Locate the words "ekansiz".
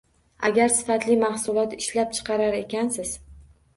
2.65-3.13